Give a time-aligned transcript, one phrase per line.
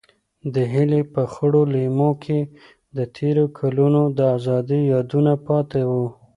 [0.53, 2.39] د هیلې په خړو لیمو کې
[2.97, 6.05] د تېرو کلونو د ازادۍ یادونه پاتې وو.